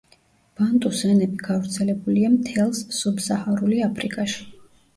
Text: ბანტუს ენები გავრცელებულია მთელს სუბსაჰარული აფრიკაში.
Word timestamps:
ბანტუს 0.61 1.01
ენები 1.09 1.41
გავრცელებულია 1.49 2.33
მთელს 2.39 2.81
სუბსაჰარული 3.03 3.87
აფრიკაში. 3.93 4.45